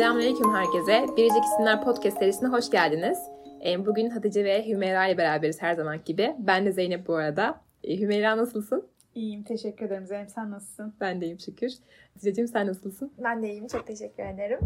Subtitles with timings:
[0.00, 1.16] Selamünaleyküm herkese.
[1.16, 3.18] Biricik İsimler Podcast serisine hoş geldiniz.
[3.66, 6.36] Ee, bugün Hatice ve Hümeyra ile beraberiz her zaman gibi.
[6.38, 7.60] Ben de Zeynep bu arada.
[7.84, 8.88] Ee, Hümeyra nasılsın?
[9.14, 10.30] İyiyim, teşekkür ederim Zeynep.
[10.30, 10.94] Sen nasılsın?
[11.00, 11.72] Ben de iyiyim şükür.
[12.14, 13.12] Haticeciğim sen nasılsın?
[13.18, 14.58] Ben de iyiyim, çok teşekkür ederim.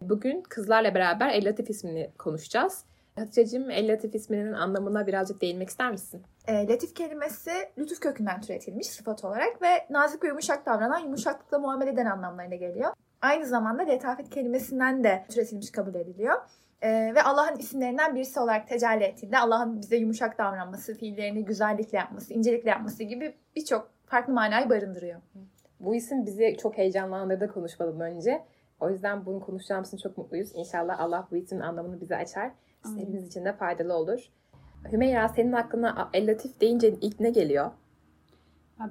[0.00, 2.84] Bugün kızlarla beraber El Latif ismini konuşacağız.
[3.16, 6.22] Haticeciğim El Latif isminin anlamına birazcık değinmek ister misin?
[6.46, 11.90] E, latif kelimesi lütuf kökünden türetilmiş sıfat olarak ve nazik ve yumuşak davranan, yumuşaklıkla muamele
[11.90, 12.90] eden anlamlarına geliyor.
[13.24, 16.34] Aynı zamanda letafet kelimesinden de türetilmiş kabul ediliyor.
[16.82, 22.34] E, ve Allah'ın isimlerinden birisi olarak tecelli ettiğinde Allah'ın bize yumuşak davranması, fiillerini güzellikle yapması,
[22.34, 25.20] incelikle yapması gibi birçok farklı manayı barındırıyor.
[25.80, 28.44] Bu isim bizi çok heyecanlandırdı konuşmadan önce.
[28.80, 30.50] O yüzden bunu konuşacağımız için çok mutluyuz.
[30.54, 32.50] İnşallah Allah bu ismin anlamını bize açar.
[32.96, 34.30] Hepimiz için de faydalı olur.
[34.92, 37.70] Hümeyra senin aklına El Latif deyince ilk ne geliyor?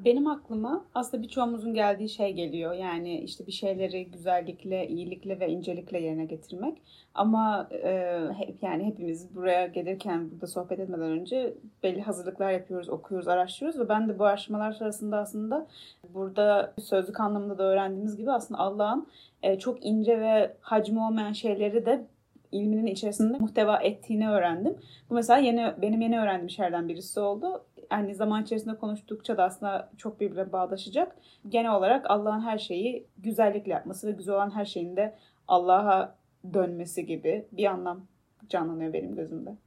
[0.06, 2.74] Benim aklıma aslında birçoğumuzun geldiği şey geliyor.
[2.74, 6.82] Yani işte bir şeyleri güzellikle, iyilikle ve incelikle yerine getirmek.
[7.14, 11.54] Ama e, hep yani hepimiz buraya gelirken, burada sohbet etmeden önce
[11.84, 15.68] belli hazırlıklar yapıyoruz, okuyoruz, araştırıyoruz ve ben de bu araştırmalar sırasında aslında
[16.14, 19.08] burada sözlük anlamında da öğrendiğimiz gibi aslında Allah'ın
[19.44, 22.08] e, çok ince ve hacmi olmayan şeyleri de
[22.52, 24.76] ilminin içerisinde muhteva ettiğini öğrendim.
[25.10, 27.66] Bu mesela yeni benim yeni öğrendiğim şeylerden birisi oldu.
[27.94, 31.16] Yani zaman içerisinde konuştukça da aslında çok birbirine bağdaşacak.
[31.50, 35.16] Genel olarak Allah'ın her şeyi güzellikle yapması ve güzel olan her şeyin de
[35.48, 36.16] Allah'a
[36.54, 38.06] dönmesi gibi bir anlam
[38.50, 39.58] canlanıyor benim gözümde.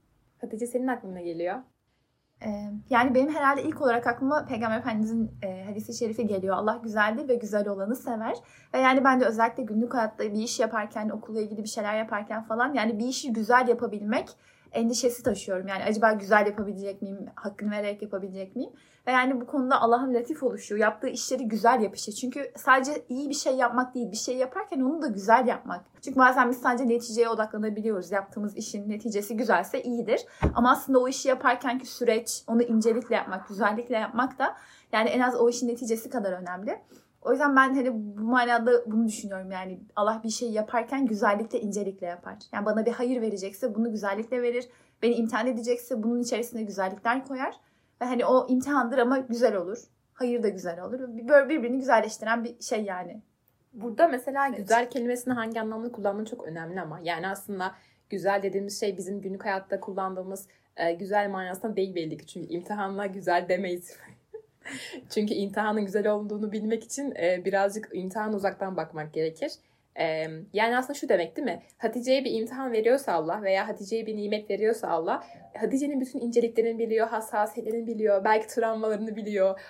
[0.40, 1.56] Hatice senin aklına geliyor?
[2.44, 2.48] E,
[2.90, 6.56] yani benim herhalde ilk olarak aklıma Peygamber Efendimizin e, hadisi şerifi geliyor.
[6.56, 8.36] Allah güzeldir ve güzel olanı sever.
[8.74, 12.42] Ve yani ben de özellikle günlük hayatta bir iş yaparken, okulla ilgili bir şeyler yaparken
[12.42, 14.28] falan yani bir işi güzel yapabilmek
[14.76, 15.68] endişesi taşıyorum.
[15.68, 17.26] Yani acaba güzel yapabilecek miyim?
[17.34, 18.70] Hakkını vererek yapabilecek miyim?
[19.06, 22.12] Ve yani bu konuda Allah'ın latif oluşu, yaptığı işleri güzel yapışı.
[22.12, 25.84] Çünkü sadece iyi bir şey yapmak değil, bir şey yaparken onu da güzel yapmak.
[26.02, 28.12] Çünkü bazen biz sadece neticeye odaklanabiliyoruz.
[28.12, 30.20] Yaptığımız işin neticesi güzelse iyidir.
[30.54, 34.56] Ama aslında o işi yaparkenki süreç, onu incelikle yapmak, güzellikle yapmak da
[34.92, 36.80] yani en az o işin neticesi kadar önemli.
[37.26, 42.06] O yüzden ben hani bu manada bunu düşünüyorum yani Allah bir şey yaparken güzellikle incelikle
[42.06, 42.36] yapar.
[42.52, 44.68] Yani bana bir hayır verecekse bunu güzellikle verir.
[45.02, 47.54] Beni imtihan edecekse bunun içerisine güzellikler koyar.
[48.02, 49.78] Ve hani o imtihandır ama güzel olur.
[50.14, 51.00] Hayır da güzel olur.
[51.28, 53.22] Böyle birbirini güzelleştiren bir şey yani.
[53.72, 54.58] Burada mesela Evet.
[54.58, 57.74] güzel kelimesini hangi anlamda kullandığın çok önemli ama yani aslında
[58.10, 62.26] güzel dediğimiz şey bizim günlük hayatta kullandığımız e, güzel manasında değil belli ki.
[62.26, 63.96] Çünkü imtihanla güzel demeyiz.
[65.10, 69.52] Çünkü imtihanın güzel olduğunu bilmek için e, birazcık imtihan uzaktan bakmak gerekir.
[69.98, 71.62] E, yani aslında şu demek değil mi?
[71.78, 77.08] Hatice'ye bir imtihan veriyorsa Allah veya Hatice'ye bir nimet veriyorsa Allah, Hatice'nin bütün inceliklerini biliyor,
[77.08, 79.60] hassasiyetlerini biliyor, belki travmalarını biliyor,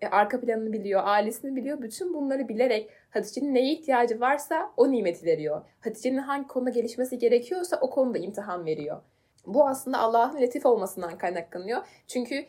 [0.00, 1.82] e, arka planını biliyor, ailesini biliyor.
[1.82, 5.62] Bütün bunları bilerek Hatice'nin neye ihtiyacı varsa o nimeti veriyor.
[5.80, 9.00] Hatice'nin hangi konuda gelişmesi gerekiyorsa o konuda imtihan veriyor.
[9.46, 11.82] Bu aslında Allah'ın latif olmasından kaynaklanıyor.
[12.06, 12.44] Çünkü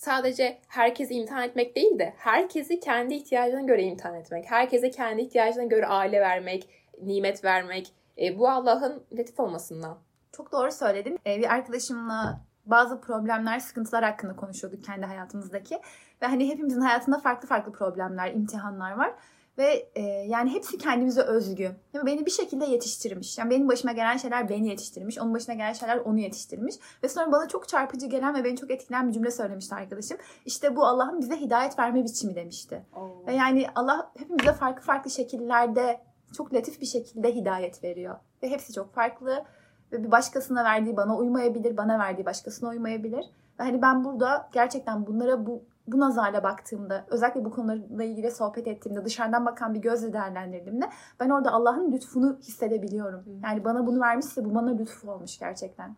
[0.00, 4.50] sadece herkesi imtihan etmek değil de herkesi kendi ihtiyacına göre imtihan etmek.
[4.50, 6.68] Herkese kendi ihtiyacına göre aile vermek,
[7.02, 7.92] nimet vermek.
[8.18, 9.98] E, bu Allah'ın latif olmasından.
[10.32, 11.18] Çok doğru söyledin.
[11.26, 15.74] Ee, bir arkadaşımla bazı problemler, sıkıntılar hakkında konuşuyorduk kendi hayatımızdaki.
[16.22, 19.14] Ve hani hepimizin hayatında farklı farklı problemler, imtihanlar var.
[19.58, 21.76] Ve e, yani hepsi kendimize özgü.
[21.94, 23.38] Yani beni bir şekilde yetiştirmiş.
[23.38, 25.18] Yani benim başıma gelen şeyler beni yetiştirmiş.
[25.18, 26.74] Onun başına gelen şeyler onu yetiştirmiş.
[27.02, 30.16] Ve sonra bana çok çarpıcı gelen ve beni çok etkileyen bir cümle söylemişti arkadaşım.
[30.46, 32.86] İşte bu Allah'ın bize hidayet verme biçimi demişti.
[33.26, 36.00] Ve yani Allah hepimize farklı farklı şekillerde
[36.36, 38.16] çok latif bir şekilde hidayet veriyor.
[38.42, 39.44] Ve hepsi çok farklı.
[39.92, 43.24] Ve bir başkasına verdiği bana uymayabilir, bana verdiği başkasına uymayabilir.
[43.60, 48.66] Ve hani ben burada gerçekten bunlara bu bu nazarla baktığımda, özellikle bu konularla ilgili sohbet
[48.66, 53.24] ettiğimde, dışarıdan bakan bir gözle değerlendirdiğimde ben orada Allah'ın lütfunu hissedebiliyorum.
[53.44, 55.96] Yani bana bunu vermişse bu bana lütfu olmuş gerçekten.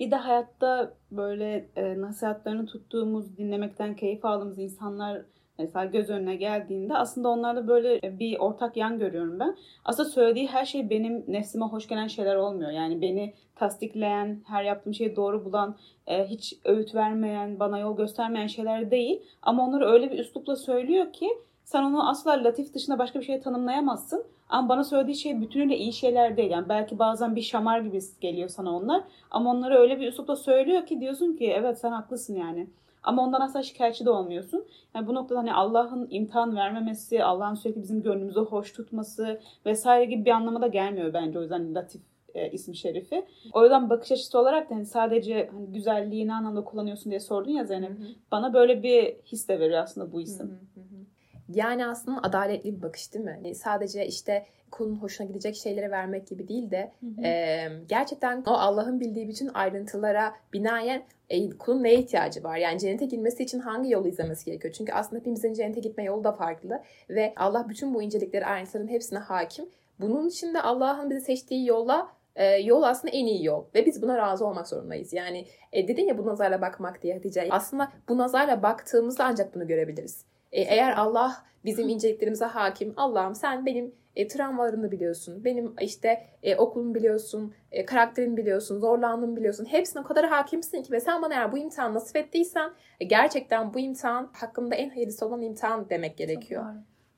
[0.00, 5.22] Bir de hayatta böyle e, nasihatlerini tuttuğumuz, dinlemekten keyif aldığımız insanlar
[5.58, 9.56] mesela göz önüne geldiğinde aslında onlarda böyle bir ortak yan görüyorum ben.
[9.84, 12.70] Aslında söylediği her şey benim nefsime hoş gelen şeyler olmuyor.
[12.70, 15.76] Yani beni tasdikleyen, her yaptığım şeyi doğru bulan,
[16.06, 19.22] e, hiç öğüt vermeyen, bana yol göstermeyen şeyler değil.
[19.42, 21.28] Ama onları öyle bir üslupla söylüyor ki
[21.64, 24.24] sen onu asla latif dışında başka bir şeye tanımlayamazsın.
[24.48, 26.50] Ama bana söylediği şey bütünüyle iyi şeyler değil.
[26.50, 29.02] Yani belki bazen bir şamar gibi geliyor sana onlar.
[29.30, 32.66] Ama onları öyle bir üslupla söylüyor ki diyorsun ki evet sen haklısın yani.
[33.04, 34.64] Ama ondan asla şikayetçi de olmuyorsun.
[34.94, 40.24] Yani bu noktada hani Allah'ın imtihan vermemesi, Allah'ın sürekli bizim gönlümüzü hoş tutması vesaire gibi
[40.24, 42.02] bir anlama da gelmiyor bence o yüzden latif
[42.34, 43.24] e, ismi şerifi.
[43.52, 47.50] O yüzden bakış açısı olarak da hani sadece hani güzelliği ne anlamda kullanıyorsun diye sordun
[47.50, 47.92] ya Zeynep.
[48.32, 50.46] Bana böyle bir his de veriyor aslında bu isim.
[50.46, 51.04] Hı hı hı.
[51.48, 53.40] Yani aslında adaletli bir bakış değil mi?
[53.44, 56.92] Yani sadece işte kulun hoşuna gidecek şeylere vermek gibi değil de
[57.24, 62.56] e, gerçekten o Allah'ın bildiği bütün ayrıntılara binaen e, kulun neye ihtiyacı var?
[62.56, 64.74] Yani cennete girmesi için hangi yolu izlemesi gerekiyor?
[64.74, 69.18] Çünkü aslında hepimizin cennete gitme yolu da farklı ve Allah bütün bu incelikleri, ayrıntıların hepsine
[69.18, 69.68] hakim.
[70.00, 74.02] Bunun için de Allah'ın bizi seçtiği yolla e, yol aslında en iyi yol ve biz
[74.02, 75.12] buna razı olmak zorundayız.
[75.12, 77.48] Yani e, dedin ya bu nazarla bakmak diye Hatice.
[77.50, 80.24] Aslında bu nazarla baktığımızda ancak bunu görebiliriz.
[80.54, 86.56] E, eğer Allah bizim inceliklerimize hakim, Allah'ım sen benim e, travmalarımı biliyorsun, benim işte e,
[86.56, 89.64] okulumu biliyorsun, e, karakterimi biliyorsun, zorlandığımı biliyorsun.
[89.64, 92.70] Hepsine o kadar hakimsin ki ve sen bana eğer bu imtihan nasip ettiysen
[93.00, 96.64] e, gerçekten bu imtihan hakkında en hayırlısı olan imtihan demek gerekiyor.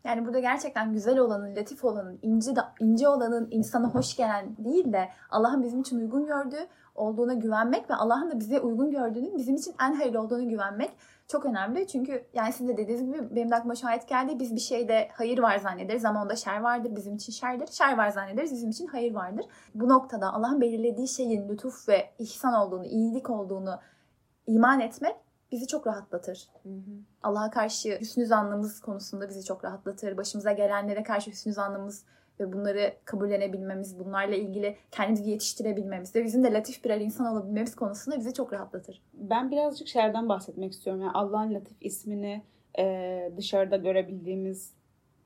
[0.05, 4.93] Yani burada gerçekten güzel olanın, latif olanın, ince, da, ince olanın insana hoş gelen değil
[4.93, 9.57] de Allah'ın bizim için uygun gördüğü olduğuna güvenmek ve Allah'ın da bize uygun gördüğünün bizim
[9.57, 10.91] için en hayırlı olduğunu güvenmek
[11.29, 11.87] çok önemli.
[11.87, 14.41] Çünkü yani sizin de dediğiniz gibi benim de aklıma şahit geldi.
[14.41, 16.97] Biz bir şeyde hayır var zannederiz ama onda şer vardır.
[16.97, 17.67] Bizim için şerdir.
[17.67, 18.53] Şer var zannederiz.
[18.53, 19.47] Bizim için hayır vardır.
[19.75, 23.81] Bu noktada Allah'ın belirlediği şeyin lütuf ve ihsan olduğunu, iyilik olduğunu
[24.47, 25.17] iman etmek
[25.53, 26.49] bizi çok rahatlatır.
[27.23, 30.17] Allah'a karşı hüsnü zannımız konusunda bizi çok rahatlatır.
[30.17, 32.05] Başımıza gelenlere karşı hüsnü zannımız
[32.41, 38.19] ve bunları kabullenebilmemiz, bunlarla ilgili kendimizi yetiştirebilmemiz ve bizim de latif birer insan olabilmemiz konusunda
[38.19, 39.03] bizi çok rahatlatır.
[39.15, 41.03] Ben birazcık şerden bahsetmek istiyorum.
[41.03, 42.43] Yani Allah'ın latif ismini
[42.79, 44.77] e, dışarıda görebildiğimiz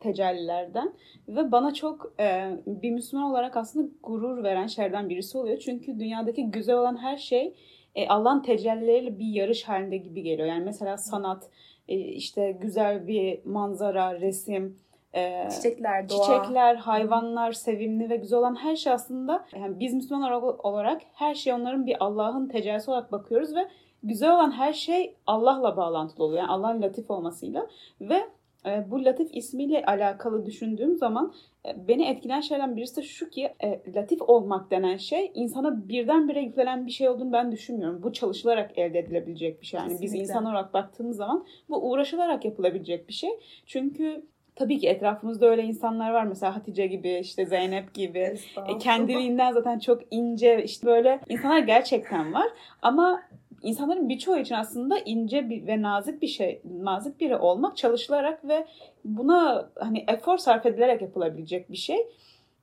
[0.00, 0.92] tecellilerden
[1.28, 5.58] ve bana çok e, bir Müslüman olarak aslında gurur veren şerden birisi oluyor.
[5.58, 7.54] Çünkü dünyadaki güzel olan her şey
[7.94, 10.48] e, Allah'ın tecellileriyle bir yarış halinde gibi geliyor.
[10.48, 11.50] Yani mesela sanat,
[11.88, 14.76] e, işte güzel bir manzara, resim,
[15.14, 16.18] e, çiçekler, doğa.
[16.18, 21.52] çiçekler, hayvanlar, sevimli ve güzel olan her şey aslında yani biz Müslüman olarak her şey
[21.52, 23.68] onların bir Allah'ın tecellisi olarak bakıyoruz ve
[24.02, 26.40] güzel olan her şey Allah'la bağlantılı oluyor.
[26.40, 27.66] Yani Allah'ın latif olmasıyla
[28.00, 28.22] ve
[28.66, 31.32] e, bu Latif ismiyle alakalı düşündüğüm zaman
[31.66, 36.40] e, beni etkilen şeylerden birisi de şu ki e, Latif olmak denen şey insana birdenbire
[36.40, 38.02] yüklenen bir şey olduğunu ben düşünmüyorum.
[38.02, 39.80] Bu çalışılarak elde edilebilecek bir şey.
[39.80, 40.14] Yani Kesinlikle.
[40.14, 43.30] biz insan olarak baktığımız zaman bu uğraşılarak yapılabilecek bir şey.
[43.66, 44.26] Çünkü
[44.60, 46.24] tabii ki etrafımızda öyle insanlar var.
[46.24, 48.38] Mesela Hatice gibi, işte Zeynep gibi.
[48.68, 52.46] E, kendiliğinden zaten çok ince, işte böyle insanlar gerçekten var.
[52.82, 53.22] Ama
[53.62, 58.66] insanların birçoğu için aslında ince bir ve nazik bir şey, nazik biri olmak çalışılarak ve
[59.04, 61.98] buna hani efor sarf edilerek yapılabilecek bir şey.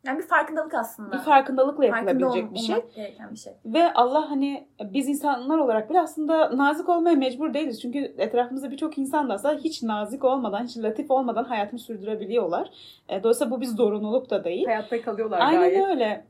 [0.05, 1.11] Yani bir farkındalık aslında.
[1.11, 2.75] Bir farkındalıkla yapılabilecek bir, şey.
[2.95, 3.53] gereken bir şey.
[3.65, 7.81] Ve Allah hani biz insanlar olarak bile aslında nazik olmaya mecbur değiliz.
[7.81, 12.69] Çünkü etrafımızda birçok insan da aslında hiç nazik olmadan, hiç latif olmadan hayatını sürdürebiliyorlar.
[13.09, 14.65] E, dolayısıyla bu bir zorunluluk da değil.
[14.65, 15.77] Hayatta kalıyorlar Aynen gayet.
[15.77, 16.25] Aynen öyle.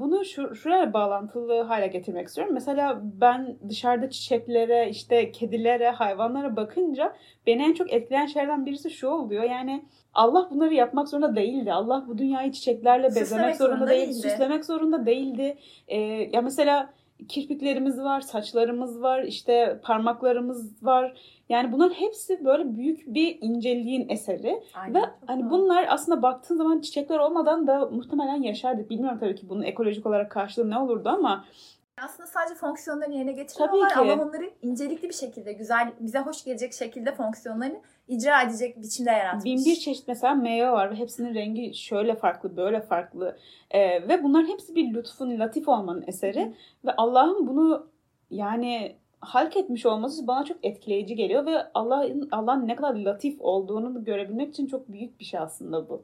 [0.00, 2.54] Bunu şu, şuraya bağlantılı hale getirmek istiyorum.
[2.54, 7.12] Mesela ben dışarıda çiçeklere, işte kedilere, hayvanlara bakınca
[7.46, 9.44] beni en çok etkileyen şeylerden birisi şu oluyor.
[9.44, 9.84] Yani
[10.18, 11.72] Allah bunları yapmak zorunda değildi.
[11.72, 14.14] Allah bu dünyayı çiçeklerle bezlemek süslemek zorunda, zorunda değildi.
[14.14, 15.58] Süslemek zorunda değildi.
[15.88, 15.98] Ee,
[16.32, 16.90] ya mesela
[17.28, 21.18] kirpiklerimiz var, saçlarımız var, işte parmaklarımız var.
[21.48, 24.62] Yani bunların hepsi böyle büyük bir inceliğin eseri.
[24.74, 24.94] Aynen.
[24.94, 28.90] Ve hani bunlar aslında baktığın zaman çiçekler olmadan da muhtemelen yaşardık.
[28.90, 31.44] Bilmiyorum tabii ki bunun ekolojik olarak karşılığı ne olurdu ama
[32.04, 37.14] aslında sadece fonksiyonlarını yerine getiriyorlar ama onları incelikli bir şekilde, güzel, bize hoş gelecek şekilde
[37.14, 39.44] fonksiyonlarını icra edecek biçimde yaratmış.
[39.44, 43.36] Bin bir çeşit mesela meyve var ve hepsinin rengi şöyle farklı, böyle farklı.
[43.70, 46.46] Ee, ve bunların hepsi bir lütfun, latif olmanın eseri.
[46.46, 46.52] Hı.
[46.84, 47.86] Ve Allah'ın bunu
[48.30, 54.04] yani halk etmiş olması bana çok etkileyici geliyor ve Allah'ın Allah'ın ne kadar latif olduğunu
[54.04, 56.02] görebilmek için çok büyük bir şey aslında bu.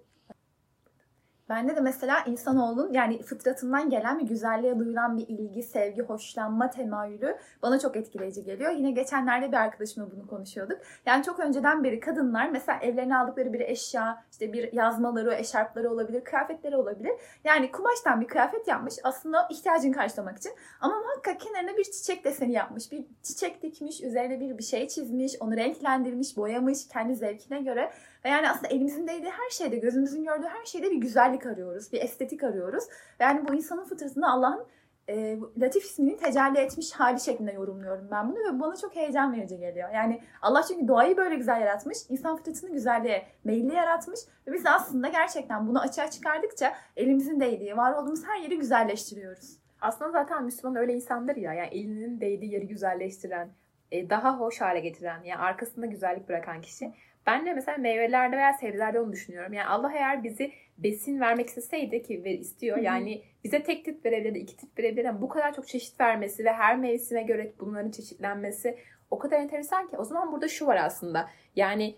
[1.55, 7.37] Bende de mesela insanoğlunun yani fıtratından gelen bir güzelliğe duyulan bir ilgi, sevgi, hoşlanma temayülü
[7.63, 8.71] bana çok etkileyici geliyor.
[8.71, 10.79] Yine geçenlerde bir arkadaşımla bunu konuşuyorduk.
[11.07, 16.25] Yani çok önceden beri kadınlar mesela evlerine aldıkları bir eşya, işte bir yazmaları, eşarpları olabilir,
[16.25, 17.13] kıyafetleri olabilir.
[17.45, 20.53] Yani kumaştan bir kıyafet yapmış aslında ihtiyacını karşılamak için.
[20.81, 22.93] Ama muhakkak kenarına bir çiçek deseni yapmış.
[22.93, 27.91] Bir çiçek dikmiş, üzerine bir bir şey çizmiş, onu renklendirmiş, boyamış kendi zevkine göre.
[28.25, 32.01] Ve yani aslında elimizin değdiği her şeyde, gözümüzün gördüğü her şeyde bir güzellik arıyoruz, bir
[32.01, 32.85] estetik arıyoruz.
[33.21, 34.67] Yani bu insanın fıtratını Allah'ın
[35.09, 39.59] e, Latif isminin tecelli etmiş hali şeklinde yorumluyorum ben bunu ve bana çok heyecan verici
[39.59, 39.89] geliyor.
[39.95, 45.09] Yani Allah çünkü doğayı böyle güzel yaratmış, insan fıtratını güzelliğe meyilli yaratmış ve biz aslında
[45.09, 49.59] gerçekten bunu açığa çıkardıkça elimizin değdiği, var olduğumuz her yeri güzelleştiriyoruz.
[49.81, 53.49] Aslında zaten Müslüman öyle insandır ya, yani elinin değdiği yeri güzelleştiren,
[53.93, 56.93] e, daha hoş hale getiren, yani arkasında güzellik bırakan kişi.
[57.27, 59.53] Ben de mesela meyvelerde veya sebzelerde onu düşünüyorum.
[59.53, 62.77] Yani Allah eğer bizi besin vermek isteseydi ki ve istiyor.
[62.77, 62.85] Hı-hı.
[62.85, 66.53] Yani bize tek tip verebilir, iki tip verebilir ama bu kadar çok çeşit vermesi ve
[66.53, 68.79] her mevsime göre bunların çeşitlenmesi
[69.11, 69.97] o kadar enteresan ki.
[69.97, 71.31] O zaman burada şu var aslında.
[71.57, 71.95] Yani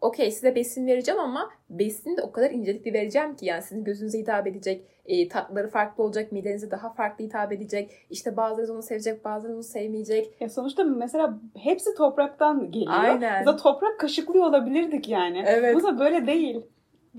[0.00, 4.18] okey size besin vereceğim ama besini de o kadar incelikli vereceğim ki yani sizin gözünüze
[4.18, 4.84] hitap edecek.
[5.06, 6.32] E, tatları farklı olacak.
[6.32, 7.90] Midenize daha farklı hitap edecek.
[8.10, 10.40] İşte bazıları onu sevecek bazıları onu sevmeyecek.
[10.40, 12.92] Ya sonuçta mesela hepsi topraktan geliyor.
[12.92, 13.38] Aynen.
[13.38, 15.44] Mesela toprak kaşıklıyor olabilirdik yani.
[15.46, 15.74] Evet.
[15.74, 16.66] Bu da böyle değil.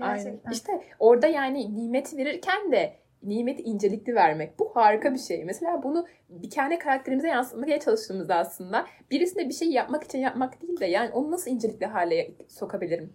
[0.00, 0.16] Aynen.
[0.16, 0.50] Gerçekten.
[0.50, 4.58] İşte orada yani nimeti verirken de nimeti incelikli vermek.
[4.58, 5.44] Bu harika bir şey.
[5.44, 10.80] Mesela bunu bir kendi karakterimize yansıtmaya çalıştığımızda aslında birisine bir şey yapmak için yapmak değil
[10.80, 13.12] de yani onu nasıl incelikli hale sokabilirim?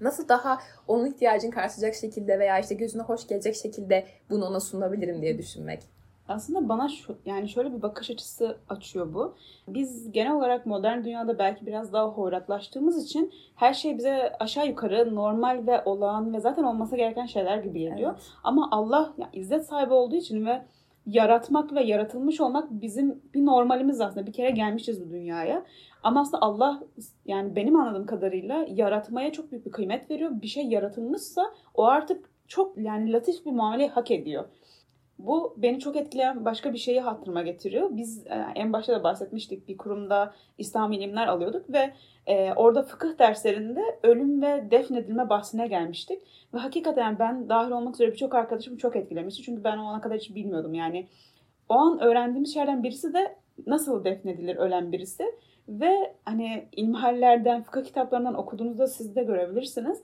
[0.00, 0.58] Nasıl daha
[0.88, 5.93] onun ihtiyacını karşılayacak şekilde veya işte gözüne hoş gelecek şekilde bunu ona sunabilirim diye düşünmek.
[6.28, 9.34] Aslında bana şu, yani şöyle bir bakış açısı açıyor bu.
[9.68, 15.14] Biz genel olarak modern dünyada belki biraz daha hoyratlaştığımız için her şey bize aşağı yukarı
[15.14, 18.10] normal ve olağan ve zaten olması gereken şeyler gibi geliyor.
[18.12, 18.30] Evet.
[18.44, 20.62] Ama Allah ya, izzet sahibi olduğu için ve
[21.06, 24.26] yaratmak ve yaratılmış olmak bizim bir normalimiz aslında.
[24.26, 25.64] Bir kere gelmişiz bu dünyaya.
[26.02, 26.82] Ama aslında Allah
[27.26, 30.30] yani benim anladığım kadarıyla yaratmaya çok büyük bir kıymet veriyor.
[30.42, 31.42] Bir şey yaratılmışsa
[31.74, 34.44] o artık çok yani latif bir muamele hak ediyor.
[35.18, 37.88] Bu beni çok etkileyen başka bir şeyi hatırıma getiriyor.
[37.90, 41.92] Biz e, en başta da bahsetmiştik bir kurumda İslam ilimler alıyorduk ve
[42.26, 46.22] e, orada fıkıh derslerinde ölüm ve defnedilme bahsine gelmiştik.
[46.54, 49.42] Ve hakikaten ben dahil olmak üzere birçok arkadaşım çok etkilemişti.
[49.42, 51.06] Çünkü ben o ana kadar hiç bilmiyordum yani.
[51.68, 55.24] O an öğrendiğimiz şeylerden birisi de nasıl defnedilir ölen birisi.
[55.68, 60.02] Ve hani ilmihallerden, fıkıh kitaplarından okuduğunuzda siz de görebilirsiniz.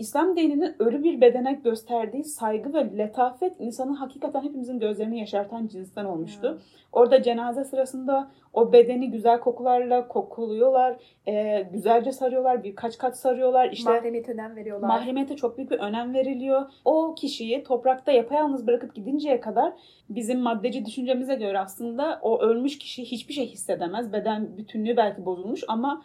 [0.00, 6.04] İslam dininin ölü bir bedene gösterdiği saygı ve letafet insanın hakikaten hepimizin gözlerini yaşartan cinsten
[6.04, 6.60] olmuştu.
[6.92, 13.70] Orada cenaze sırasında o bedeni güzel kokularla kokuluyorlar, e, güzelce sarıyorlar, birkaç kat sarıyorlar.
[13.72, 14.88] İşte Mahremiyete önem veriyorlar.
[14.88, 16.62] Mahremiyete çok büyük bir önem veriliyor.
[16.84, 19.72] O kişiyi toprakta yapayalnız bırakıp gidinceye kadar
[20.08, 24.12] bizim maddeci düşüncemize göre aslında o ölmüş kişi hiçbir şey hissedemez.
[24.12, 26.02] Beden bütünlüğü belki bozulmuş ama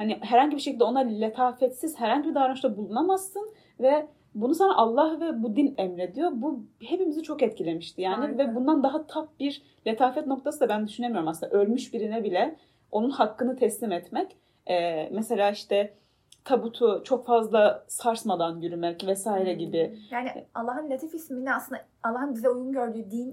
[0.00, 5.42] hani herhangi bir şekilde ona letafetsiz herhangi bir davranışta bulunamazsın ve bunu sana Allah ve
[5.42, 6.30] bu din emrediyor.
[6.34, 8.38] Bu hepimizi çok etkilemişti yani Harika.
[8.38, 11.52] ve bundan daha tap bir letafet noktası da ben düşünemiyorum aslında.
[11.52, 12.56] Ölmüş birine bile
[12.90, 14.36] onun hakkını teslim etmek.
[14.70, 15.94] Ee, mesela işte
[16.44, 19.98] tabutu çok fazla sarsmadan yürümek vesaire gibi.
[20.10, 23.32] Yani Allah'ın latif ismini aslında Allah'ın bize uygun gördüğü din,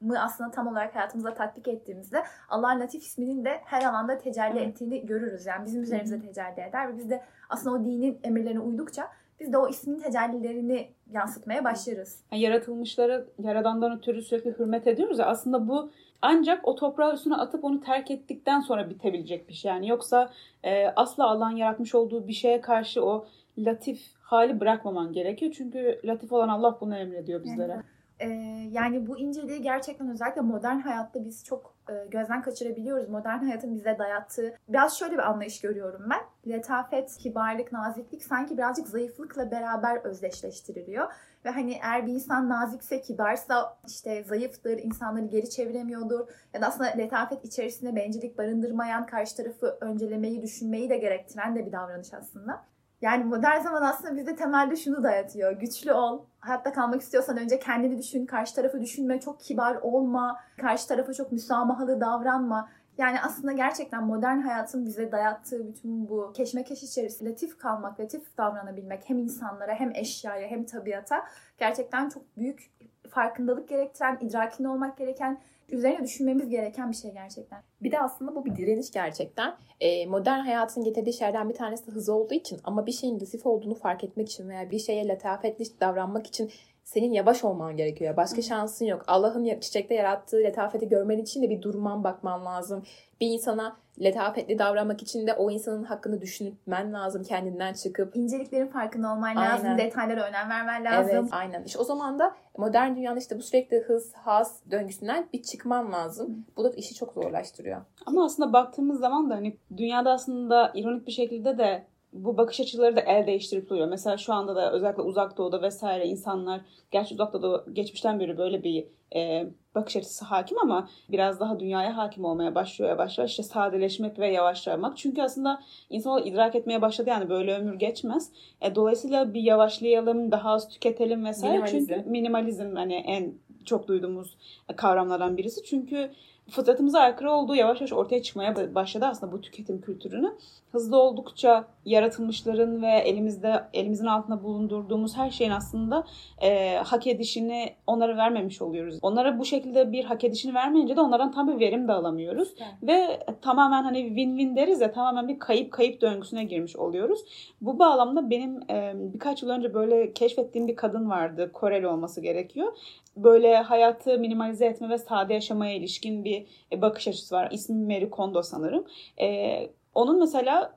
[0.00, 4.68] İslam'ı aslında tam olarak hayatımıza tatbik ettiğimizde Allah'ın latif isminin de her alanda tecelli Evet.
[4.68, 5.46] ettiğini görürüz.
[5.46, 9.08] Yani bizim üzerimize tecelli eder ve biz de aslında o dinin emirlerine uydukça
[9.40, 12.20] biz de o ismin tecellilerini yansıtmaya başlarız.
[12.32, 15.90] Yani yaratılmışları yaradandan ötürü sürekli hürmet ediyoruz ya aslında bu
[16.22, 19.68] ancak o toprağı üstüne atıp onu terk ettikten sonra bitebilecek bir şey.
[19.68, 20.30] Yani yoksa
[20.64, 23.26] e, asla Allah'ın yaratmış olduğu bir şeye karşı o
[23.58, 25.54] latif hali bırakmaman gerekiyor.
[25.56, 27.82] Çünkü latif olan Allah bunu emrediyor bizlere.
[28.20, 28.28] Ee,
[28.72, 33.08] yani bu inceliği gerçekten özellikle modern hayatta biz çok e, gözden kaçırabiliyoruz.
[33.08, 36.52] Modern hayatın bize dayattığı biraz şöyle bir anlayış görüyorum ben.
[36.52, 41.12] Letafet, kibarlık, naziklik sanki birazcık zayıflıkla beraber özdeşleştiriliyor.
[41.44, 46.28] Ve hani eğer bir insan nazikse, kibarsa işte zayıftır, insanları geri çeviremiyordur.
[46.54, 51.72] Ya da aslında letafet içerisinde bencillik barındırmayan, karşı tarafı öncelemeyi, düşünmeyi de gerektiren de bir
[51.72, 52.64] davranış aslında.
[53.06, 55.52] Yani modern zaman aslında bize temelde şunu dayatıyor.
[55.52, 56.20] Güçlü ol.
[56.40, 58.26] Hayatta kalmak istiyorsan önce kendini düşün.
[58.26, 59.20] Karşı tarafı düşünme.
[59.20, 60.40] Çok kibar olma.
[60.60, 62.68] Karşı tarafa çok müsamahalı davranma.
[62.98, 69.02] Yani aslında gerçekten modern hayatın bize dayattığı bütün bu keşmekeş içerisinde latif kalmak, latif davranabilmek
[69.06, 71.24] hem insanlara hem eşyaya hem tabiata
[71.58, 72.70] gerçekten çok büyük
[73.10, 77.62] farkındalık gerektiren, idrakinde olmak gereken, üzerine düşünmemiz gereken bir şey gerçekten.
[77.82, 79.56] Bir de aslında bu bir direniş gerçekten.
[79.80, 83.74] Ee, modern hayatın getirdiği şeylerden bir tanesi hız olduğu için ama bir şeyin latif olduğunu
[83.74, 86.50] fark etmek için veya bir şeye letafetli davranmak için
[86.86, 88.16] senin yavaş olman gerekiyor.
[88.16, 89.04] Başka şansın yok.
[89.06, 92.82] Allah'ın çiçekte yarattığı letafeti görmen için de bir durman bakman lazım.
[93.20, 98.16] Bir insana letafetli davranmak için de o insanın hakkını düşünmen lazım kendinden çıkıp.
[98.16, 99.50] İnceliklerin farkında olman Aynen.
[99.50, 101.16] lazım, detaylara önem vermen lazım.
[101.16, 101.64] Evet, aynen.
[101.64, 106.46] İşte o zaman da modern dünyada işte bu sürekli hız, haz döngüsünden bir çıkman lazım.
[106.56, 107.80] Bu da işi çok zorlaştırıyor.
[108.06, 111.86] Ama aslında baktığımız zaman da hani dünyada aslında ironik bir şekilde de
[112.24, 113.88] bu bakış açıları da el değiştirip duruyor.
[113.88, 118.64] Mesela şu anda da özellikle uzak doğuda vesaire insanlar gerçi uzak doğuda geçmişten beri böyle
[118.64, 123.30] bir e, bakış açısı hakim ama biraz daha dünyaya hakim olmaya başlıyor yavaş yavaş.
[123.30, 124.96] İşte sadeleşmek ve yavaşlamak.
[124.96, 128.32] Çünkü aslında insanoğlu idrak etmeye başladı yani böyle ömür geçmez.
[128.60, 131.52] E, dolayısıyla bir yavaşlayalım, daha az tüketelim vesaire.
[131.52, 131.94] Minimalizm.
[131.94, 134.36] Çünkü minimalizm hani en çok duyduğumuz
[134.76, 135.64] kavramlardan birisi.
[135.64, 136.10] Çünkü
[136.50, 140.32] fıtratımıza aykırı olduğu yavaş yavaş ortaya çıkmaya başladı aslında bu tüketim kültürünü.
[140.72, 146.04] Hızlı oldukça yaratılmışların ve elimizde elimizin altında bulundurduğumuz her şeyin aslında
[146.42, 148.98] e, hak edişini onlara vermemiş oluyoruz.
[149.02, 152.54] Onlara bu şekilde bir hak edişini vermeyince de onlardan tam bir verim de alamıyoruz.
[152.58, 152.74] Evet.
[152.82, 157.20] Ve tamamen hani win-win deriz ya tamamen bir kayıp kayıp döngüsüne girmiş oluyoruz.
[157.60, 161.50] Bu bağlamda benim e, birkaç yıl önce böyle keşfettiğim bir kadın vardı.
[161.52, 162.72] Koreli olması gerekiyor
[163.16, 167.48] böyle hayatı minimalize etme ve sade yaşamaya ilişkin bir e, bakış açısı var.
[167.52, 168.86] İsmi Mary Kondo sanırım.
[169.20, 170.74] Ee, onun mesela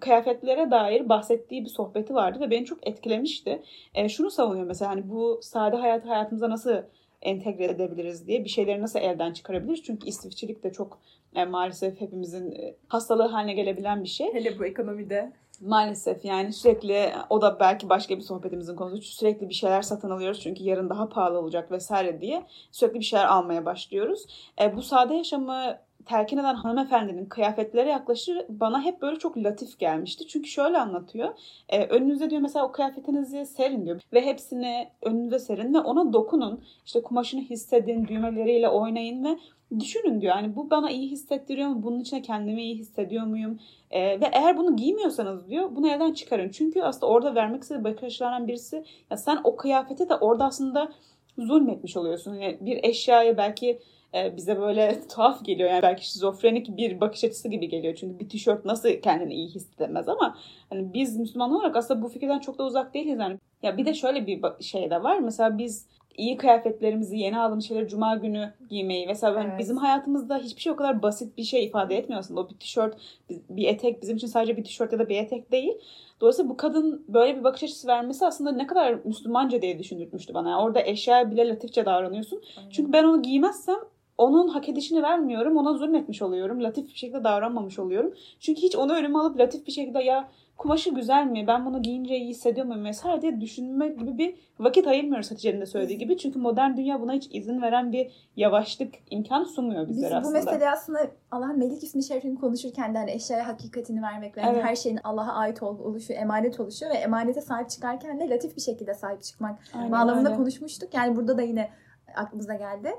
[0.00, 3.62] kıyafetlere dair bahsettiği bir sohbeti vardı ve beni çok etkilemişti.
[3.94, 6.76] E, şunu savunuyor mesela hani bu sade hayatı hayatımıza nasıl
[7.22, 9.82] entegre edebiliriz diye bir şeyleri nasıl elden çıkarabiliriz?
[9.82, 10.98] Çünkü istifçilik de çok
[11.34, 14.34] e, maalesef hepimizin e, hastalığı haline gelebilen bir şey.
[14.34, 15.32] Hele bu ekonomide.
[15.60, 20.40] Maalesef yani sürekli o da belki başka bir sohbetimizin konusu sürekli bir şeyler satın alıyoruz
[20.40, 24.26] çünkü yarın daha pahalı olacak vesaire diye sürekli bir şeyler almaya başlıyoruz.
[24.60, 30.26] E, bu sade yaşamı telkin eden hanımefendinin kıyafetlere yaklaşır bana hep böyle çok latif gelmişti.
[30.26, 31.28] Çünkü şöyle anlatıyor.
[31.68, 34.00] E, önünüze diyor mesela o kıyafetinizi serin diyor.
[34.12, 36.64] Ve hepsini önünüze serin ve ona dokunun.
[36.86, 39.38] İşte kumaşını hissedin, düğmeleriyle oynayın ve
[39.78, 40.36] düşünün diyor.
[40.36, 41.82] Yani bu bana iyi hissettiriyor mu?
[41.82, 43.58] Bunun içine kendimi iyi hissediyor muyum?
[43.90, 46.48] E, ve eğer bunu giymiyorsanız diyor bunu elden çıkarın.
[46.48, 50.92] Çünkü aslında orada vermek istediği bakış birisi ya sen o kıyafete de orada aslında
[51.38, 52.34] zulmetmiş oluyorsun.
[52.34, 53.78] Yani bir eşyaya belki
[54.14, 55.70] bize böyle tuhaf geliyor.
[55.70, 57.94] Yani belki şizofrenik bir bakış açısı gibi geliyor.
[57.94, 60.36] Çünkü bir tişört nasıl kendini iyi hissedemez ama
[60.70, 63.18] hani biz Müslüman olarak aslında bu fikirden çok da uzak değiliz.
[63.18, 65.18] Yani ya bir de şöyle bir şey de var.
[65.18, 65.86] Mesela biz
[66.16, 69.06] iyi kıyafetlerimizi, yeni aldığımız şeyleri cuma günü giymeyi.
[69.06, 69.58] Mesela evet.
[69.58, 72.40] bizim hayatımızda hiçbir şey o kadar basit bir şey ifade etmiyor aslında.
[72.40, 72.96] O bir tişört,
[73.30, 75.72] bir etek bizim için sadece bir tişört ya da bir etek değil.
[76.20, 80.50] Dolayısıyla bu kadın böyle bir bakış açısı vermesi aslında ne kadar Müslümanca diye düşündürtmüştü bana.
[80.50, 82.42] Yani orada eşyaya bile latifçe davranıyorsun.
[82.58, 82.70] Aynen.
[82.70, 83.78] Çünkü ben onu giymezsem
[84.20, 85.56] onun hak edişini vermiyorum.
[85.56, 86.62] Ona zulmetmiş oluyorum.
[86.62, 88.14] Latif bir şekilde davranmamış oluyorum.
[88.40, 91.44] Çünkü hiç onu önüme alıp latif bir şekilde ya kumaşı güzel mi?
[91.46, 92.84] Ben bunu giyince iyi hissediyor muyum?
[92.84, 96.18] Vesaire diye düşünme gibi bir vakit ayırmıyoruz Hatice'nin de söylediği gibi.
[96.18, 100.40] Çünkü modern dünya buna hiç izin veren bir yavaşlık imkan sunmuyor bizlere Biz aslında.
[100.40, 100.98] bu mesele aslında
[101.30, 104.64] Allah'ın Melik ismi şerifini konuşurken de hani eşyaya hakikatini vermek ve evet.
[104.64, 108.94] her şeyin Allah'a ait oluşu, emanet oluşu ve emanete sahip çıkarken de latif bir şekilde
[108.94, 110.36] sahip çıkmak Aynen bağlamında öyle.
[110.36, 110.94] konuşmuştuk.
[110.94, 111.70] Yani burada da yine
[112.16, 112.90] aklımıza geldi.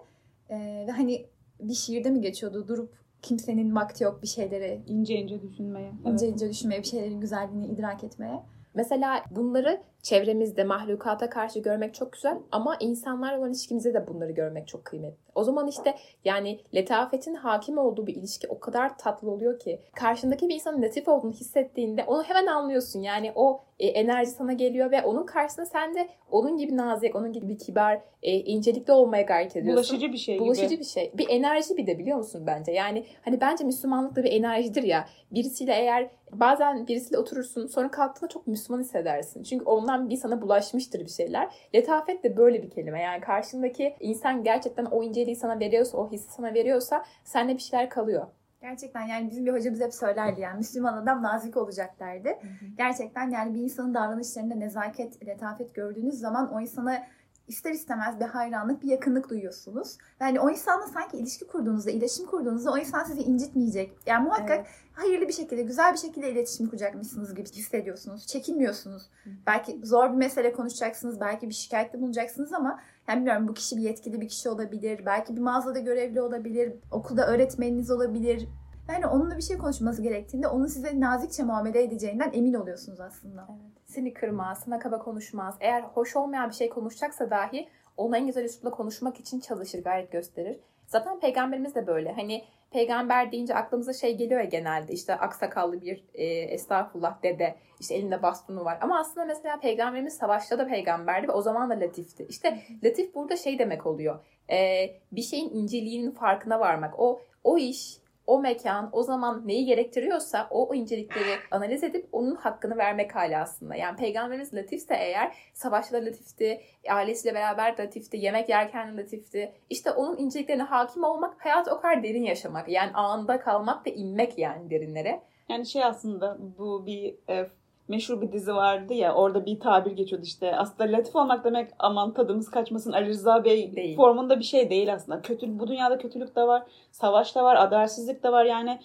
[0.51, 1.25] Ee, ve hani
[1.59, 5.91] bir şiirde mi geçiyordu durup kimsenin vakti yok bir şeyleri ince ince düşünmeye.
[6.05, 6.33] ince evet.
[6.33, 8.43] ince düşünmeye, bir şeylerin güzelliğini idrak etmeye.
[8.73, 14.67] Mesela bunları çevremizde mahlukata karşı görmek çok güzel ama insanlarla olan ilişkimizde de bunları görmek
[14.67, 15.31] çok kıymetli.
[15.35, 20.49] O zaman işte yani letafetin hakim olduğu bir ilişki o kadar tatlı oluyor ki karşındaki
[20.49, 23.01] bir insanın latif olduğunu hissettiğinde onu hemen anlıyorsun.
[23.01, 27.33] Yani o e, enerji sana geliyor ve onun karşısında sen de onun gibi nazik, onun
[27.33, 29.75] gibi kibar, e, incelikli olmaya gayret ediyorsun.
[29.75, 30.79] Bulaşıcı bir şey Bulaşıcı gibi.
[30.79, 31.11] bir şey.
[31.17, 32.71] Bir enerji bir de biliyor musun bence?
[32.71, 35.05] Yani hani bence Müslümanlık da bir enerjidir ya.
[35.31, 39.43] Birisiyle eğer bazen birisiyle oturursun sonra kalktığında çok Müslüman hissedersin.
[39.43, 41.49] Çünkü ondan bir sana bulaşmıştır bir şeyler.
[41.75, 43.01] Letafet de böyle bir kelime.
[43.01, 47.89] Yani karşındaki insan gerçekten o inceliği sana veriyorsa, o hissi sana veriyorsa sende bir şeyler
[47.89, 48.27] kalıyor.
[48.62, 52.30] Gerçekten yani bizim bir hocamız hep söylerdi yani Müslüman adam nazik olacak derdi.
[52.30, 52.69] Hı hı.
[52.77, 57.04] Gerçekten yani bir insanın davranışlarında nezaket, letafet gördüğünüz zaman o insana
[57.51, 59.97] ister istemez bir hayranlık, bir yakınlık duyuyorsunuz.
[60.19, 63.97] Yani o insanla sanki ilişki kurduğunuzda, iletişim kurduğunuzda o insan sizi incitmeyecek.
[64.05, 64.67] Yani muhakkak evet.
[64.93, 68.27] hayırlı bir şekilde, güzel bir şekilde iletişim kuracakmışsınız gibi hissediyorsunuz.
[68.27, 69.03] Çekinmiyorsunuz.
[69.23, 69.29] Hı.
[69.47, 73.81] Belki zor bir mesele konuşacaksınız, belki bir şikayette bulunacaksınız ama yani bilmiyorum bu kişi bir
[73.81, 75.05] yetkili bir kişi olabilir.
[75.05, 76.73] Belki bir mağazada görevli olabilir.
[76.91, 78.47] Okulda öğretmeniniz olabilir.
[78.93, 83.47] Yani onunla bir şey konuşması gerektiğinde onun size nazikçe muamele edeceğinden emin oluyorsunuz aslında.
[83.49, 83.71] Evet.
[83.86, 85.56] Seni kırmaz, sana kaba konuşmaz.
[85.60, 90.12] Eğer hoş olmayan bir şey konuşacaksa dahi onu en güzel üslupla konuşmak için çalışır, gayret
[90.12, 90.60] gösterir.
[90.88, 92.12] Zaten peygamberimiz de böyle.
[92.12, 97.95] Hani peygamber deyince aklımıza şey geliyor ya genelde işte aksakallı bir e, estağfurullah dede işte
[97.95, 98.77] elinde bastonu var.
[98.82, 102.25] Ama aslında mesela peygamberimiz savaşta da peygamberdi ve o zaman da latifti.
[102.30, 104.19] İşte latif burada şey demek oluyor.
[104.49, 106.99] E, bir şeyin inceliğinin farkına varmak.
[106.99, 112.77] O o iş o mekan o zaman neyi gerektiriyorsa o, incelikleri analiz edip onun hakkını
[112.77, 113.75] vermek hali aslında.
[113.75, 119.53] Yani peygamberimiz latifse eğer savaşta latifti, ailesiyle beraber latifti, yemek yerken latifti.
[119.69, 122.69] İşte onun inceliklerine hakim olmak, hayat o kadar derin yaşamak.
[122.69, 125.21] Yani anında kalmak ve inmek yani derinlere.
[125.49, 127.49] Yani şey aslında bu bir e,
[127.91, 130.56] meşhur bir dizi vardı ya orada bir tabir geçiyordu işte.
[130.56, 133.95] Aslında latif olmak demek aman tadımız kaçmasın Ali Rıza Bey değil.
[133.95, 135.21] formunda bir şey değil aslında.
[135.21, 138.45] Kötü, bu dünyada kötülük de var, savaş da var, adaletsizlik de var.
[138.45, 138.80] Yani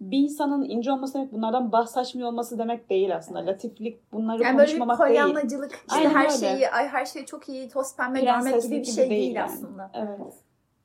[0.00, 3.46] bir insanın ince olması demek bunlardan bahsaçmıyor olması demek değil aslında.
[3.46, 5.10] Latiflik bunları yani konuşmamak değil.
[5.10, 6.38] Böyle bir polyanlacılık işte Aynen her öyle.
[6.38, 9.50] şeyi ay her şey çok iyi toz pembe görmek gibi bir şey değil, değil yani.
[9.50, 9.90] aslında.
[9.94, 10.34] Evet.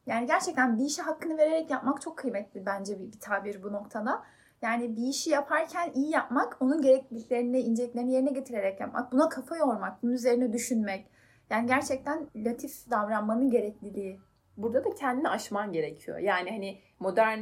[0.08, 4.24] Yani gerçekten bir işe hakkını vererek yapmak çok kıymetli bence bir, bir tabir bu noktada.
[4.62, 10.04] Yani bir işi yaparken iyi yapmak, onun gerekliliklerini, inceliklerini yerine getirerek yapmak, buna kafa yormak,
[10.04, 11.06] bunun üzerine düşünmek.
[11.50, 14.20] Yani gerçekten latif davranmanın gerekliliği.
[14.58, 16.18] Burada da kendini aşman gerekiyor.
[16.18, 17.42] Yani hani modern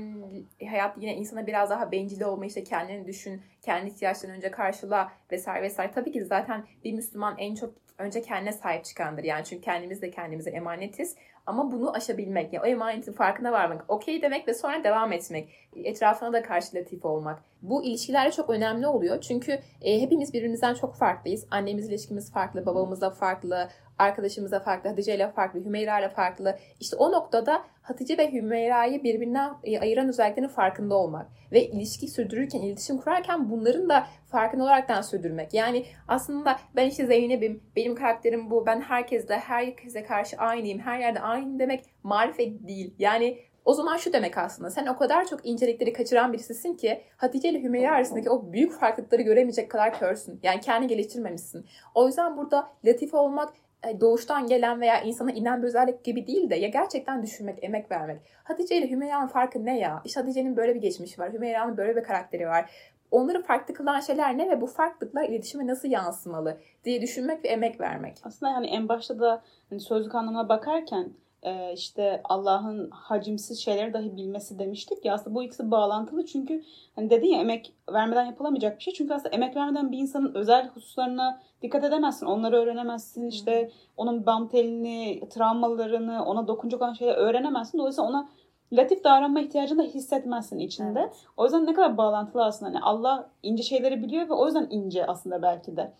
[0.69, 5.63] hayat yine insana biraz daha bencil olma işte kendini düşün, kendi ihtiyaçlarını önce karşıla vesaire
[5.63, 5.91] vesaire.
[5.91, 9.23] Tabii ki zaten bir Müslüman en çok önce kendine sahip çıkandır.
[9.23, 11.15] Yani çünkü kendimiz de kendimize emanetiz.
[11.45, 16.33] Ama bunu aşabilmek, yani o emanetin farkına varmak, okey demek ve sonra devam etmek, etrafına
[16.33, 17.43] da karşı latif olmak.
[17.63, 19.21] Bu ilişkilerde çok önemli oluyor.
[19.21, 21.45] Çünkü e, hepimiz birbirimizden çok farklıyız.
[21.51, 26.57] Annemiz ilişkimiz farklı, babamızla farklı, arkadaşımıza farklı, Hatice ile farklı, Hümeyra ile farklı.
[26.79, 32.61] İşte o noktada Hatice ve Hümeyra'yı birbirinden e, ayıran özelliklerinin farkında olmak ve ilişki sürdürürken,
[32.61, 35.53] iletişim kurarken bunların da farkında olaraktan sürdürmek.
[35.53, 41.19] Yani aslında ben işte Zeynep'im, benim karakterim bu, ben herkesle, herkese karşı aynıyım, her yerde
[41.19, 42.93] aynıyım demek marifet değil.
[42.99, 47.49] Yani o zaman şu demek aslında sen o kadar çok incelikleri kaçıran birisisin ki Hatice
[47.49, 50.39] ile Hümeyra arasındaki o büyük farklılıkları göremeyecek kadar körsün.
[50.43, 51.65] Yani kendi geliştirmemişsin.
[51.95, 53.53] O yüzden burada latif olmak
[53.87, 57.91] e, doğuştan gelen veya insana inen bir özellik gibi değil de ya gerçekten düşünmek, emek
[57.91, 58.21] vermek.
[58.43, 60.01] Hatice ile Hümeyra'nın farkı ne ya?
[60.05, 62.71] İşte Hatice'nin böyle bir geçmişi var, Hümeyra'nın böyle bir karakteri var.
[63.11, 67.81] Onları farklı kılan şeyler ne ve bu farklılıklar iletişime nasıl yansımalı diye düşünmek ve emek
[67.81, 68.17] vermek.
[68.23, 74.15] Aslında yani en başta da hani sözlük anlamına bakarken e, işte Allah'ın hacimsiz şeyleri dahi
[74.17, 76.63] bilmesi demiştik ya aslında bu ikisi bağlantılı çünkü
[76.95, 80.67] hani dedin ya emek vermeden yapılamayacak bir şey çünkü aslında emek vermeden bir insanın özel
[80.67, 87.77] hususlarına dikkat edemezsin onları öğrenemezsin işte onun bam telini travmalarını ona dokunacak olan şeyleri öğrenemezsin
[87.77, 88.29] dolayısıyla ona
[88.73, 90.99] latif davranma ihtiyacını da hissetmezsin içinde.
[90.99, 91.15] Evet.
[91.37, 92.71] O yüzden ne kadar bağlantılı aslında.
[92.71, 95.91] Hani Allah ince şeyleri biliyor ve o yüzden ince aslında belki de.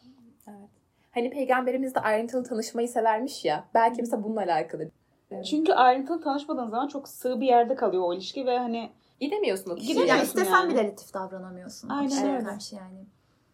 [0.48, 0.70] Evet.
[1.12, 3.64] Hani peygamberimiz de ayrıntılı tanışmayı severmiş ya.
[3.74, 4.90] Belki mesela bununla alakalı.
[5.44, 9.76] Çünkü ayrıntılı tanışmadığın zaman çok sığ bir yerde kalıyor o ilişki ve hani gidemiyorsun o
[9.76, 10.06] kişiye.
[10.06, 10.74] Yani istesen yani.
[10.74, 11.90] bile latif davranamıyorsun.
[11.90, 12.44] Aynen öyle.
[12.44, 13.06] Karşı yani.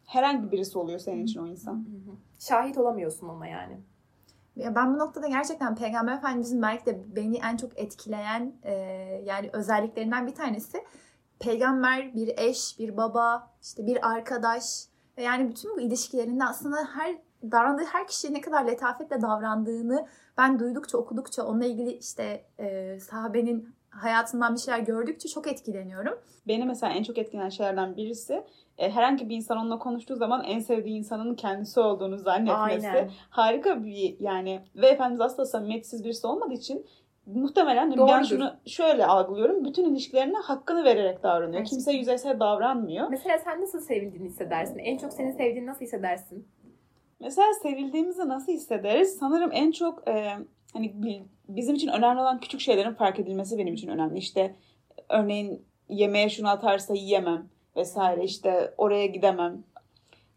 [0.06, 1.86] Herhangi birisi oluyor senin için o insan.
[2.40, 3.80] Şahit olamıyorsun ona yani.
[4.56, 8.74] Ya ben bu noktada gerçekten Peygamber Efendimizin belki de beni en çok etkileyen e,
[9.26, 10.78] yani özelliklerinden bir tanesi
[11.40, 14.86] peygamber bir eş, bir baba, işte bir arkadaş
[15.18, 20.60] ve yani bütün bu ilişkilerinde aslında her davrandığı her kişiye ne kadar letafetle davrandığını ben
[20.60, 26.20] duydukça, okudukça, onunla ilgili işte e, sahabenin hayatından bir şeyler gördükçe çok etkileniyorum.
[26.48, 28.44] Beni mesela en çok etkileyen şeylerden birisi
[28.78, 32.88] e, herhangi bir insan onunla konuştuğu zaman en sevdiği insanın kendisi olduğunu zannetmesi.
[32.88, 33.12] Aynen.
[33.30, 36.86] Harika bir yani ve Efendimiz asla samimiyetsiz birisi olmadığı için
[37.26, 38.14] muhtemelen Doğrudur.
[38.14, 39.66] ben şunu şöyle algılıyorum.
[39.66, 41.66] Bütün ilişkilerine hakkını vererek davranıyor.
[41.66, 43.10] Kimse yüzeysel davranmıyor.
[43.10, 44.78] Mesela sen nasıl sevildiğini hissedersin?
[44.78, 46.48] En çok seni sevdiğini nasıl hissedersin?
[47.20, 49.18] Mesela sevildiğimizi nasıl hissederiz?
[49.18, 50.38] Sanırım en çok e,
[50.74, 50.94] hani
[51.50, 54.18] bizim için önemli olan küçük şeylerin fark edilmesi benim için önemli.
[54.18, 54.56] İşte
[55.10, 59.64] örneğin yemeğe şunu atarsa yiyemem vesaire işte oraya gidemem.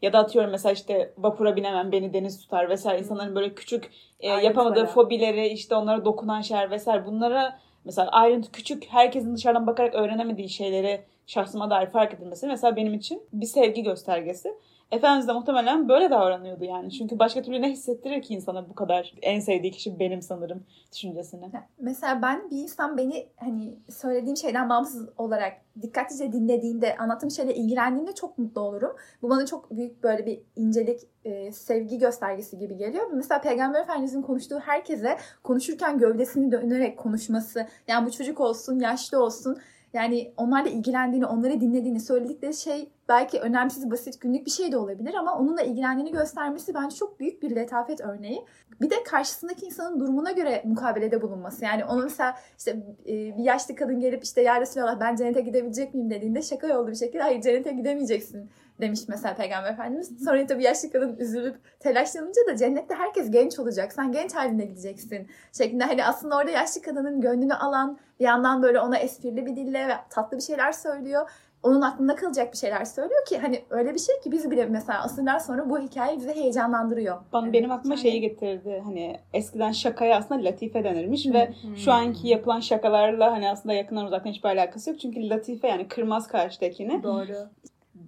[0.03, 2.99] Ya da atıyorum mesela işte vapura binemem beni deniz tutar vesaire.
[2.99, 3.91] İnsanların böyle küçük
[4.21, 9.95] e, yapamadığı fobileri işte onlara dokunan şeyler vesaire bunlara mesela ayrıntı küçük herkesin dışarıdan bakarak
[9.95, 14.55] öğrenemediği şeyleri şahsıma dair fark edilmesi mesela benim için bir sevgi göstergesi.
[14.93, 16.91] Efendimiz de muhtemelen böyle davranıyordu yani.
[16.91, 21.51] Çünkü başka türlü ne hissettirir ki insana bu kadar en sevdiği kişi benim sanırım düşüncesini.
[21.79, 25.53] Mesela ben bir insan beni hani söylediğim şeyden bağımsız olarak
[25.83, 28.97] dikkatlice dinlediğinde, anlattığım şeyle ilgilendiğinde çok mutlu olurum.
[29.23, 33.11] Bu bana çok büyük böyle bir incelik, e, sevgi göstergesi gibi geliyor.
[33.13, 37.67] Mesela Peygamber Efendimiz'in konuştuğu herkese konuşurken gövdesini dönerek konuşması.
[37.89, 39.59] Yani bu çocuk olsun, yaşlı olsun
[39.93, 45.15] yani onlarla ilgilendiğini, onları dinlediğini, söyledikleri şey belki önemsiz, basit, günlük bir şey de olabilir
[45.15, 48.45] ama onunla ilgilendiğini göstermesi bence çok büyük bir letafet örneği.
[48.81, 51.65] Bir de karşısındaki insanın durumuna göre mukabelede bulunması.
[51.65, 52.71] Yani onu mesela işte
[53.07, 56.91] e, bir yaşlı kadın gelip işte ya Resulallah ben cennete gidebilecek miyim dediğinde şaka yollu
[56.91, 60.25] bir şekilde hayır cennete gidemeyeceksin demiş mesela Peygamber Efendimiz.
[60.25, 63.93] Sonra tabii yaşlı kadın üzülüp telaşlanınca da cennette herkes genç olacak.
[63.93, 65.29] Sen genç haline gideceksin.
[65.53, 69.89] Şeklinde hani aslında orada yaşlı kadının gönlünü alan bir yandan böyle ona esprili bir dille
[69.89, 71.29] ve tatlı bir şeyler söylüyor
[71.63, 75.03] onun aklında kalacak bir şeyler söylüyor ki hani öyle bir şey ki biz bile mesela
[75.03, 77.17] asırlar sonra bu hikaye bizi heyecanlandırıyor.
[77.33, 78.83] Bana benim aklıma şeyi getirdi.
[78.85, 84.31] Hani eskiden şakaya aslında latife denirmiş ve şu anki yapılan şakalarla hani aslında yakından uzaktan
[84.31, 85.01] hiçbir alakası yok.
[85.01, 87.03] Çünkü latife yani kırmaz karşıdakini.
[87.03, 87.49] Doğru.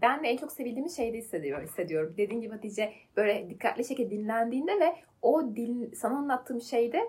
[0.05, 1.65] Ben de en çok sevildiğimi şeyde hissediyorum.
[1.65, 2.15] hissediyorum.
[2.17, 7.01] Dediğin gibi Hatice böyle dikkatli şekilde dinlendiğinde ve o dil, sana anlattığım şeyde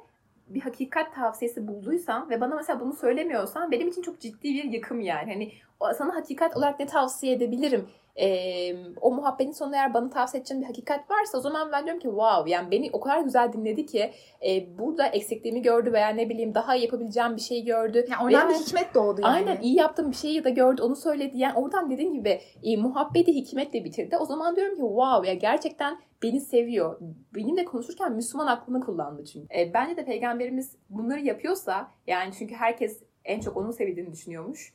[0.47, 5.01] bir hakikat tavsiyesi bulduysam ve bana mesela bunu söylemiyorsan benim için çok ciddi bir yıkım
[5.01, 5.33] yani.
[5.33, 5.51] Hani
[5.97, 7.87] sana hakikat olarak ne tavsiye edebilirim?
[8.19, 12.01] E, o muhabbetin sonunda eğer bana tavsiye edeceğin bir hakikat varsa o zaman ben diyorum
[12.01, 14.11] ki wow yani beni o kadar güzel dinledi ki
[14.47, 18.05] e, burada eksikliğimi gördü veya ne bileyim daha iyi yapabileceğim bir şey gördü.
[18.11, 19.33] Yani oradan Veya- bir hikmet doğdu yani.
[19.33, 21.37] Aynen iyi yaptığım bir şeyi ya da gördü onu söyledi.
[21.37, 24.17] Yani oradan dediğin gibi e, muhabbeti hikmetle bitirdi.
[24.17, 26.99] O zaman diyorum ki wow ya gerçekten beni seviyor.
[27.35, 29.47] Benimle konuşurken Müslüman aklını kullandı çünkü.
[29.59, 34.73] E, bence de peygamberimiz bunları yapıyorsa yani çünkü herkes en çok onun sevildiğini düşünüyormuş.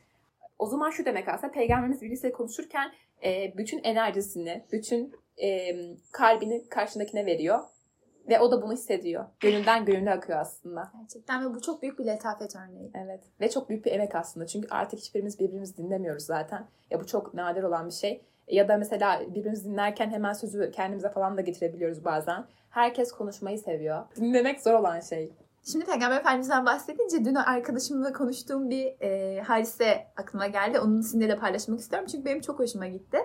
[0.61, 2.93] O zaman şu demek aslında peygamberimiz birisiyle konuşurken
[3.25, 5.77] e, bütün enerjisini, bütün e,
[6.13, 7.59] kalbini karşındakine veriyor.
[8.29, 9.25] Ve o da bunu hissediyor.
[9.41, 10.93] Gönülden gönüle akıyor aslında.
[11.01, 12.91] Gerçekten ve bu çok büyük bir letafet örneği.
[12.95, 13.21] Evet.
[13.41, 14.47] Ve çok büyük bir emek aslında.
[14.47, 16.67] Çünkü artık hiçbirimiz birbirimizi dinlemiyoruz zaten.
[16.91, 18.23] Ya bu çok nadir olan bir şey.
[18.49, 22.45] Ya da mesela birbirimizi dinlerken hemen sözü kendimize falan da getirebiliyoruz bazen.
[22.71, 24.05] Herkes konuşmayı seviyor.
[24.17, 25.33] Dinlemek zor olan şey.
[25.65, 30.81] Şimdi Peygamber Efendimiz'den bahsedince dün arkadaşımla konuştuğum bir e, hadise aklıma geldi.
[30.81, 33.19] Onun sizinle paylaşmak istiyorum çünkü benim çok hoşuma gitti.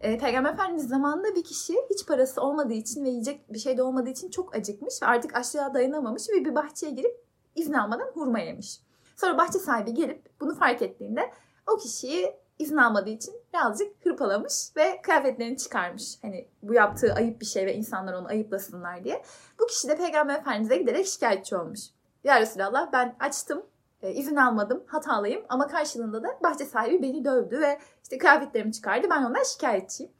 [0.00, 3.82] E, Peygamber Efendimiz zamanında bir kişi hiç parası olmadığı için ve yiyecek bir şey de
[3.82, 7.24] olmadığı için çok acıkmış ve artık açlığa dayanamamış ve bir bahçeye girip
[7.56, 8.80] izin almadan hurma yemiş.
[9.16, 11.30] Sonra bahçe sahibi gelip bunu fark ettiğinde
[11.72, 16.18] o kişiyi izin almadığı için birazcık hırpalamış ve kıyafetlerini çıkarmış.
[16.22, 19.22] Hani bu yaptığı ayıp bir şey ve insanlar onu ayıplasınlar diye.
[19.60, 21.80] Bu kişi de Peygamber Efendimiz'e giderek şikayetçi olmuş.
[22.24, 23.66] Ya Resulallah ben açtım,
[24.02, 29.06] e, izin almadım, hatalıyım ama karşılığında da bahçe sahibi beni dövdü ve işte kıyafetlerimi çıkardı.
[29.10, 30.12] Ben ondan şikayetçiyim.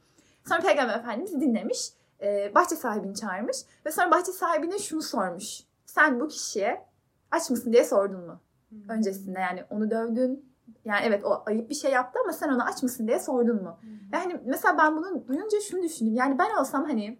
[0.47, 1.89] Sonra Peygamber Efendimiz dinlemiş,
[2.21, 5.63] e, bahçe sahibini çağırmış ve sonra bahçe sahibine şunu sormuş.
[5.85, 6.85] Sen bu kişiye
[7.31, 8.41] aç mısın diye sordun mu?
[8.89, 10.50] Öncesinde yani onu dövdün.
[10.85, 13.77] Yani evet o ayıp bir şey yaptı ama sen ona aç mısın diye sordun mu?
[14.13, 16.13] Yani mesela ben bunu duyunca şunu düşündüm.
[16.13, 17.17] Yani ben olsam hani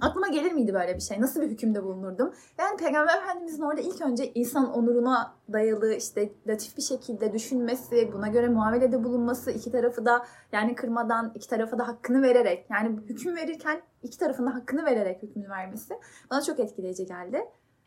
[0.00, 1.20] aklıma gelir miydi böyle bir şey?
[1.20, 2.34] Nasıl bir hükümde bulunurdum?
[2.58, 8.28] Yani Peygamber Efendimizin orada ilk önce insan onuruna dayalı işte latif bir şekilde düşünmesi, buna
[8.28, 13.36] göre muamelede bulunması, iki tarafı da yani kırmadan iki tarafa da hakkını vererek yani hüküm
[13.36, 15.94] verirken iki tarafın da hakkını vererek hükmünü vermesi
[16.30, 17.44] bana çok etkileyici geldi.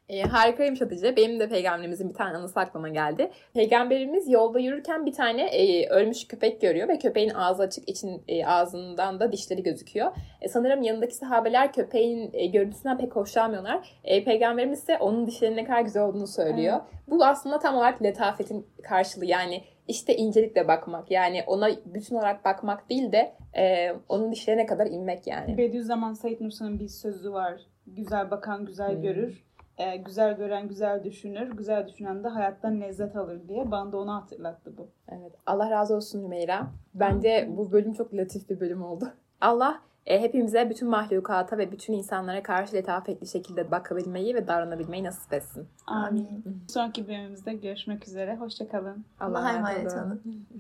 [0.10, 1.16] E, harikaymış Hatice.
[1.16, 3.32] Benim de peygamberimizin bir tane anısı aklıma geldi.
[3.54, 8.46] Peygamberimiz yolda yürürken bir tane e, ölmüş köpek görüyor ve köpeğin ağzı açık, için e,
[8.46, 10.12] ağzından da dişleri gözüküyor.
[10.42, 14.00] E, sanırım yanındaki sahabeler köpeğin e, görüntüsünden pek hoşlanmıyorlar.
[14.04, 16.80] E, Peygamberimiz ise onun dişlerinin ne kadar güzel olduğunu söylüyor.
[17.08, 19.26] Bu aslında tam olarak letafetin karşılığı.
[19.26, 21.12] Yani işte incelikle bakmak.
[21.12, 25.58] Yani ona bütün olarak bakmak değil de e, onun dişlerine kadar inmek yani.
[25.58, 27.62] Bediüzzaman Said Nursi'nin bir sözü var.
[27.88, 29.02] Güzel bakan güzel Hmm.
[29.02, 29.46] görür.
[29.78, 31.52] Ee, güzel gören güzel düşünür.
[31.52, 33.72] Güzel düşünen de hayattan lezzet alır diye.
[33.72, 34.88] Bana da onu hatırlattı bu.
[35.08, 35.32] Evet.
[35.46, 36.68] Allah razı olsun Hümeyra.
[36.94, 39.14] Bence bu bölüm çok latif bir bölüm oldu.
[39.42, 45.34] Allah e, hepimize, bütün mahlukata ve bütün insanlara karşı letafetli şekilde bakabilmeyi ve davranabilmeyi nasip
[45.34, 45.68] etsin.
[45.88, 46.44] Amin.
[46.68, 48.36] Sonraki bölümümüzde görüşmek üzere.
[48.36, 49.06] Hoşçakalın.
[49.20, 50.22] Allah'a emanet olun.